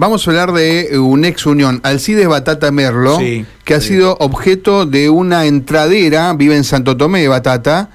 [0.00, 3.88] vamos a hablar de un ex unión, Alcides Batata Merlo, Sí, que ha sí.
[3.88, 7.90] sido objeto de una entradera, vive en Santo Tomé, Batata.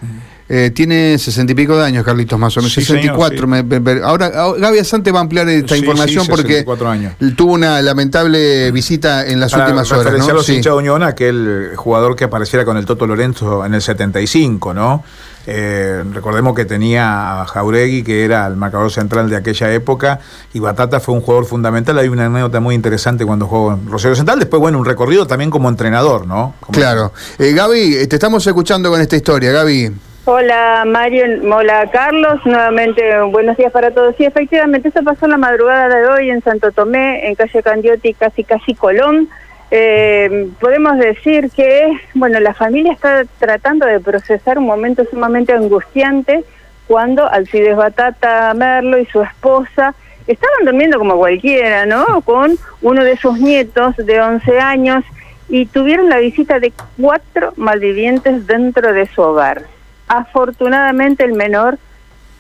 [0.48, 2.72] Eh, tiene sesenta y pico de años, Carlitos, más o menos.
[2.74, 3.30] Sí, 64.
[3.30, 6.44] señor, me- me- me- ahora, ahora Gaby Asante va a ampliar esta Sí, información porque
[6.64, 7.14] 64 años.
[7.36, 10.14] tuvo una lamentable visita en las Para últimas horas.
[10.20, 10.26] ¿no?
[10.30, 13.82] a los hinchas de Unión, aquel jugador que apareciera con el Toto Lorenzo en el
[13.82, 15.04] 75, ¿no?
[15.48, 20.20] Eh, recordemos que tenía a Jauregui, que era el marcador central de aquella época,
[20.54, 21.98] y Batata fue un jugador fundamental.
[22.00, 24.38] Hay una anécdota muy interesante cuando jugó en Rosario Central.
[24.40, 26.54] Después, bueno, un recorrido también como entrenador, ¿no?
[26.60, 27.14] Como- Claro.
[27.40, 29.92] Eh, Gaby, te estamos escuchando con esta historia, Gaby.
[30.28, 34.16] Hola Mario, hola Carlos, nuevamente buenos días para todos.
[34.18, 38.16] Sí, efectivamente, eso pasó en la madrugada de hoy en Santo Tomé, en calle Candiotti,
[38.16, 39.30] casi casi Colón.
[39.70, 46.44] Eh, podemos decir que, bueno, la familia está tratando de procesar un momento sumamente angustiante
[46.88, 49.94] cuando Alcides Batata Merlo y su esposa
[50.26, 52.22] estaban durmiendo como cualquiera, ¿no?
[52.22, 55.04] Con uno de sus nietos de 11 años
[55.50, 59.75] y tuvieron la visita de cuatro malvivientes dentro de su hogar.
[60.08, 61.78] Afortunadamente el menor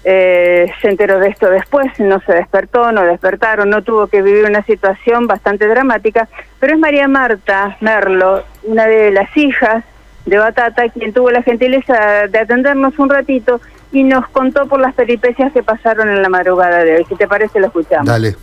[0.03, 4.45] eh, se enteró de esto después, no se despertó, no despertaron, no tuvo que vivir
[4.45, 6.27] una situación bastante dramática,
[6.59, 9.83] pero es María Marta Merlo, una de las hijas
[10.25, 14.93] de Batata, quien tuvo la gentileza de atendernos un ratito y nos contó por las
[14.93, 17.05] peripecias que pasaron en la madrugada de hoy.
[17.05, 18.05] Si te parece, lo escuchamos.
[18.07, 18.35] Dale.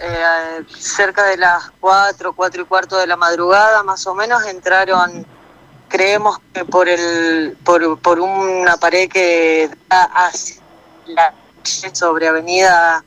[0.00, 5.24] eh, cerca de las 4, 4 y cuarto de la madrugada más o menos entraron,
[5.96, 10.60] creemos que por el por, por una pared que da hacia
[11.06, 11.34] la
[11.92, 13.02] sobre avenida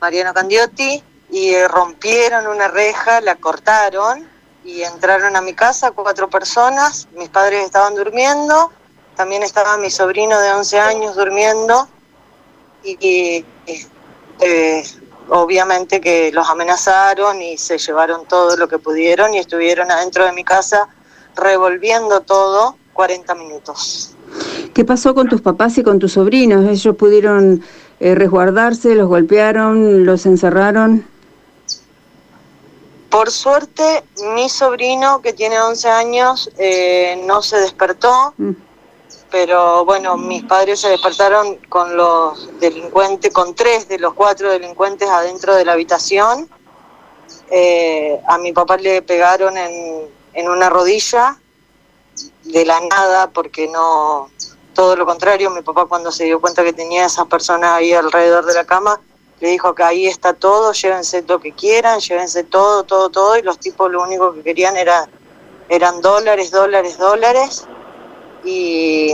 [0.00, 4.26] Mariano Candiotti y eh, rompieron una reja, la cortaron
[4.64, 8.72] y entraron a mi casa cuatro personas, mis padres estaban durmiendo,
[9.14, 11.86] también estaba mi sobrino de 11 años durmiendo
[12.82, 13.44] y, y,
[14.40, 14.82] eh,
[15.28, 20.32] obviamente que los amenazaron y se llevaron todo lo que pudieron y estuvieron adentro de
[20.32, 20.88] mi casa
[21.36, 24.14] revolviendo todo 40 minutos.
[24.74, 26.64] ¿Qué pasó con tus papás y con tus sobrinos?
[26.66, 27.62] ¿Ellos pudieron
[28.00, 31.06] eh, resguardarse, los golpearon, los encerraron?
[33.10, 38.52] Por suerte, mi sobrino, que tiene 11 años, eh, no se despertó, Mm.
[39.30, 45.08] pero bueno, mis padres se despertaron con los delincuentes, con tres de los cuatro delincuentes
[45.08, 46.48] adentro de la habitación.
[47.50, 51.38] Eh, a mi papá le pegaron en, en una rodilla
[52.44, 54.30] de la nada, porque no,
[54.74, 57.92] todo lo contrario, mi papá cuando se dio cuenta que tenía a esas personas ahí
[57.92, 59.00] alrededor de la cama,
[59.40, 63.42] le dijo que ahí está todo, llévense lo que quieran, llévense todo, todo, todo, y
[63.42, 65.08] los tipos lo único que querían era,
[65.68, 67.64] eran dólares, dólares, dólares,
[68.44, 69.12] y,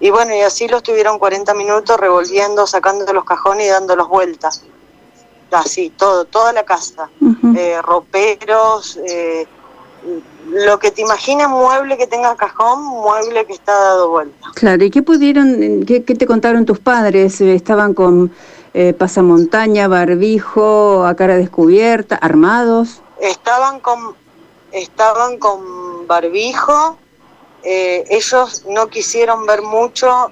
[0.00, 4.62] y bueno, y así los tuvieron 40 minutos revolviendo, sacando los cajones y dándolos vueltas,
[5.50, 7.10] así, todo, toda la casa,
[7.56, 9.46] eh, roperos, eh,
[10.50, 14.48] lo que te imaginas, mueble que tenga cajón, mueble que está dado vuelta.
[14.54, 17.40] Claro, ¿y qué pudieron, qué, qué te contaron tus padres?
[17.40, 18.32] Eh, ¿Estaban con
[18.74, 23.02] eh, pasamontaña, barbijo, a cara descubierta, armados?
[23.20, 24.14] estaban con
[24.72, 26.98] estaban con barbijo
[27.62, 30.30] eh, ellos no quisieron ver mucho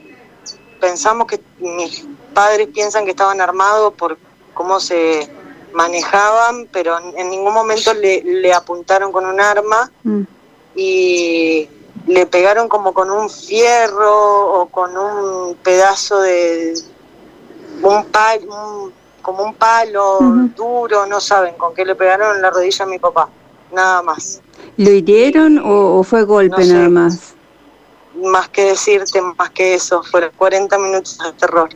[0.81, 4.19] pensamos que mis padres piensan que estaban armados por
[4.55, 5.29] cómo se
[5.77, 10.23] manejaban pero en ningún momento le, le apuntaron con un arma Mm.
[10.75, 11.69] y
[12.07, 16.75] le pegaron como con un fierro o con un pedazo de
[17.83, 18.93] un palo
[19.23, 20.19] como un palo
[20.57, 23.29] duro no saben con qué le pegaron en la rodilla a mi papá
[23.73, 24.41] nada más
[24.77, 26.73] ¿Lo hirieron o, o fue golpe No sé.
[26.75, 27.35] nada más?
[28.23, 31.69] más que decirte más que eso fueron 40 minutos de terror